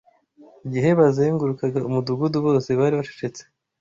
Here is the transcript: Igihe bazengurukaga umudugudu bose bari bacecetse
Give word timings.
Igihe 0.65 0.89
bazengurukaga 0.99 1.79
umudugudu 1.89 2.37
bose 2.45 2.69
bari 2.79 2.93
bacecetse 2.99 3.43